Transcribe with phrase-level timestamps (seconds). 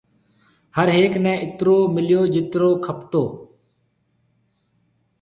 [0.75, 3.23] ھر ھيَََڪ نَي اِترو مِليو جِترو کَپتو۔